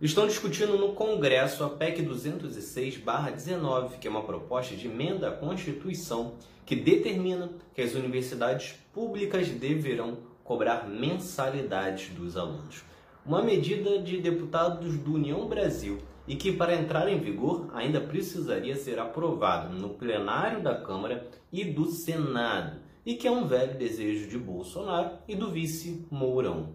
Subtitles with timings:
[0.00, 6.36] Estão discutindo no Congresso a PEC 206-19, que é uma proposta de emenda à Constituição
[6.64, 12.82] que determina que as universidades públicas deverão cobrar mensalidades dos alunos.
[13.26, 18.76] Uma medida de deputados do União Brasil e que, para entrar em vigor, ainda precisaria
[18.76, 24.30] ser aprovada no plenário da Câmara e do Senado, e que é um velho desejo
[24.30, 26.74] de Bolsonaro e do vice Mourão.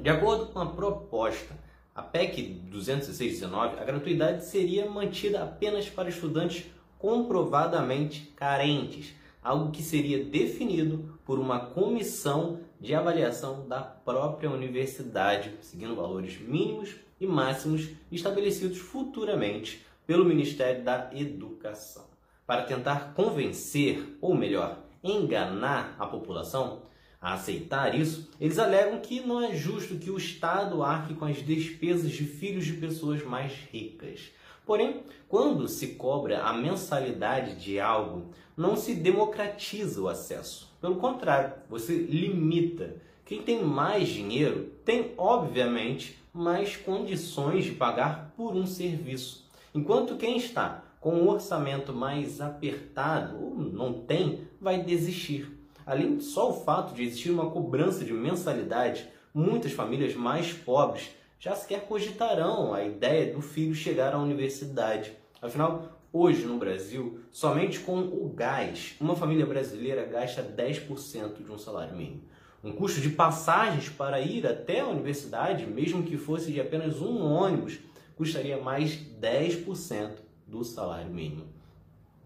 [0.00, 1.54] De acordo com a proposta,
[1.94, 6.66] a PEC 20619, a gratuidade seria mantida apenas para estudantes
[6.98, 15.96] comprovadamente carentes, algo que seria definido por uma comissão de avaliação da própria universidade, seguindo
[15.96, 22.04] valores mínimos e máximos estabelecidos futuramente pelo Ministério da Educação.
[22.46, 26.82] Para tentar convencer, ou melhor, enganar a população,
[27.20, 31.44] a aceitar isso, eles alegam que não é justo que o Estado arque com as
[31.44, 34.30] despesas de filhos de pessoas mais ricas.
[34.64, 40.70] Porém, quando se cobra a mensalidade de algo, não se democratiza o acesso.
[40.80, 42.96] Pelo contrário, você limita.
[43.24, 49.48] Quem tem mais dinheiro tem, obviamente, mais condições de pagar por um serviço.
[49.74, 55.59] Enquanto quem está com um orçamento mais apertado ou não tem, vai desistir.
[55.90, 61.10] Além de só o fato de existir uma cobrança de mensalidade, muitas famílias mais pobres
[61.36, 65.12] já sequer cogitarão a ideia do filho chegar à universidade.
[65.42, 71.58] Afinal, hoje no Brasil, somente com o gás, uma família brasileira gasta 10% de um
[71.58, 72.22] salário mínimo.
[72.62, 77.20] Um custo de passagens para ir até a universidade, mesmo que fosse de apenas um
[77.20, 77.80] ônibus,
[78.14, 81.59] custaria mais 10% do salário mínimo.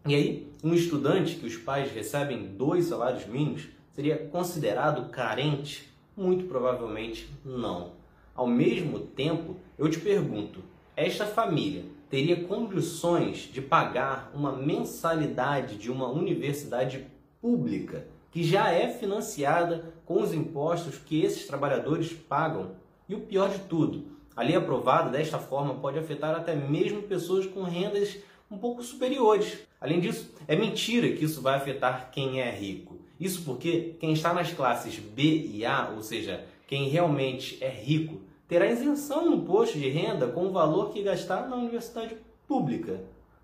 [0.06, 5.88] E aí, um estudante que os pais recebem dois salários mínimos seria considerado carente?
[6.14, 7.92] Muito provavelmente não.
[8.34, 10.62] Ao mesmo tempo, eu te pergunto:
[10.94, 17.06] esta família teria condições de pagar uma mensalidade de uma universidade
[17.40, 22.72] pública que já é financiada com os impostos que esses trabalhadores pagam?
[23.08, 24.04] E o pior de tudo,
[24.36, 28.18] a lei aprovada desta forma pode afetar até mesmo pessoas com rendas
[28.50, 29.58] um pouco superiores.
[29.84, 32.96] Além disso, é mentira que isso vai afetar quem é rico.
[33.20, 35.22] Isso porque quem está nas classes B
[35.52, 40.46] e A, ou seja, quem realmente é rico, terá isenção no imposto de renda com
[40.46, 42.16] o valor que gastar na universidade
[42.48, 42.98] pública.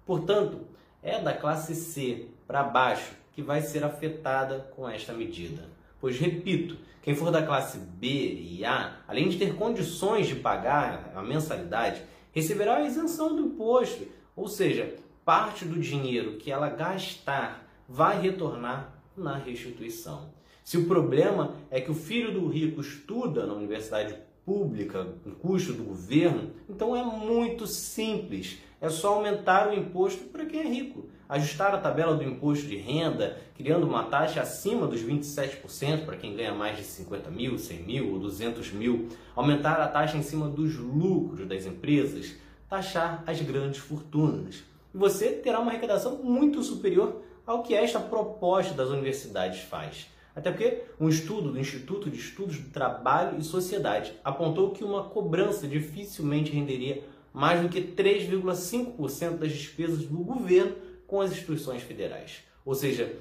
[0.06, 0.60] Portanto,
[1.02, 5.68] é da classe C para baixo que vai ser afetada com esta medida.
[6.00, 11.12] Pois, repito, quem for da classe B e A, além de ter condições de pagar
[11.14, 12.00] a mensalidade,
[12.32, 14.94] receberá a isenção do imposto ou seja,
[15.30, 20.34] parte do dinheiro que ela gastar vai retornar na restituição.
[20.64, 25.72] Se o problema é que o filho do rico estuda na universidade pública, no custo
[25.72, 28.58] do governo, então é muito simples.
[28.80, 31.08] É só aumentar o imposto para quem é rico.
[31.28, 36.34] Ajustar a tabela do imposto de renda, criando uma taxa acima dos 27% para quem
[36.34, 39.08] ganha mais de 50 mil, 100 mil ou 200 mil.
[39.36, 42.34] Aumentar a taxa em cima dos lucros das empresas
[42.68, 44.68] taxar as grandes fortunas.
[44.92, 50.08] Você terá uma arrecadação muito superior ao que esta proposta das universidades faz.
[50.34, 55.04] Até porque um estudo do Instituto de Estudos do Trabalho e Sociedade apontou que uma
[55.04, 60.74] cobrança dificilmente renderia mais do que 3,5% das despesas do governo
[61.06, 62.42] com as instituições federais.
[62.64, 63.16] Ou seja,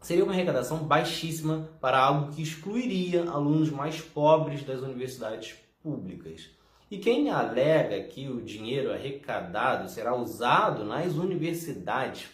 [0.00, 6.50] seria uma arrecadação baixíssima para algo que excluiria alunos mais pobres das universidades públicas.
[6.90, 12.28] E quem alega que o dinheiro arrecadado será usado nas universidades,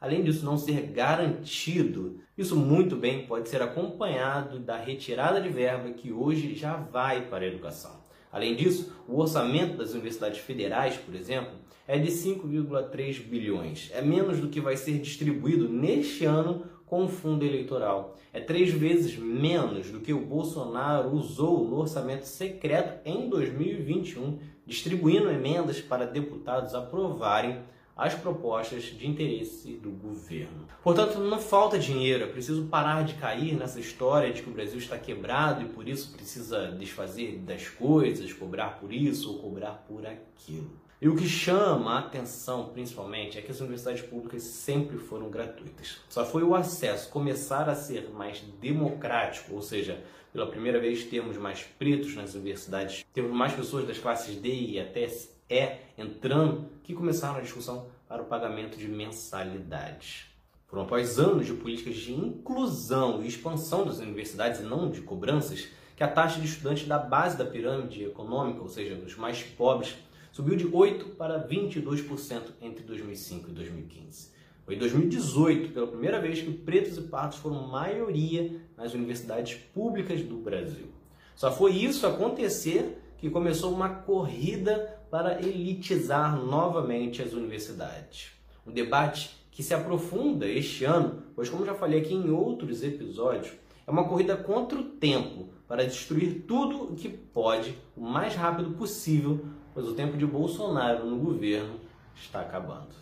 [0.00, 5.90] além disso não ser garantido, isso muito bem pode ser acompanhado da retirada de verba
[5.90, 8.04] que hoje já vai para a educação.
[8.30, 11.54] Além disso, o orçamento das universidades federais, por exemplo,
[11.88, 13.90] é de 5,3 bilhões.
[13.92, 18.16] É menos do que vai ser distribuído neste ano com o fundo eleitoral.
[18.32, 25.30] É três vezes menos do que o Bolsonaro usou no orçamento secreto em 2021, distribuindo
[25.30, 27.60] emendas para deputados aprovarem
[27.96, 30.66] as propostas de interesse do governo.
[30.82, 34.78] Portanto, não falta dinheiro, é preciso parar de cair nessa história de que o Brasil
[34.78, 40.06] está quebrado e por isso precisa desfazer das coisas, cobrar por isso ou cobrar por
[40.06, 40.85] aquilo.
[41.00, 45.98] E o que chama a atenção, principalmente, é que as universidades públicas sempre foram gratuitas.
[46.08, 50.02] Só foi o acesso começar a ser mais democrático, ou seja,
[50.32, 54.80] pela primeira vez temos mais pretos nas universidades, temos mais pessoas das classes D e
[54.80, 55.06] até
[55.50, 60.24] E entrando, que começaram a discussão para o pagamento de mensalidades.
[60.66, 65.68] Foram após anos de políticas de inclusão e expansão das universidades e não de cobranças
[65.94, 69.96] que a taxa de estudantes da base da pirâmide econômica, ou seja, dos mais pobres,
[70.36, 74.32] subiu de 8% para 22% entre 2005 e 2015.
[74.66, 80.20] Foi em 2018, pela primeira vez, que pretos e pardos foram maioria nas universidades públicas
[80.20, 80.88] do Brasil.
[81.34, 88.32] Só foi isso acontecer que começou uma corrida para elitizar novamente as universidades.
[88.66, 93.54] Um debate que se aprofunda este ano, pois, como já falei aqui em outros episódios,
[93.86, 98.72] é uma corrida contra o tempo para destruir tudo o que pode o mais rápido
[98.72, 99.46] possível,
[99.76, 101.78] pois o tempo de Bolsonaro no governo
[102.16, 102.94] está acabando.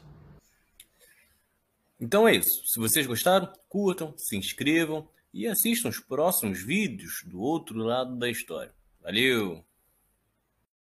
[2.00, 2.66] Então é isso.
[2.66, 8.28] Se vocês gostaram, curtam, se inscrevam e assistam os próximos vídeos do outro lado da
[8.28, 8.74] história.
[9.00, 9.64] Valeu!